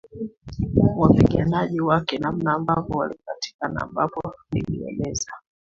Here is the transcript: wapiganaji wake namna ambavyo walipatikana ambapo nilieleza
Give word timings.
wapiganaji 0.97 1.81
wake 1.81 2.17
namna 2.17 2.53
ambavyo 2.53 2.97
walipatikana 2.97 3.81
ambapo 3.81 4.33
nilieleza 4.51 5.31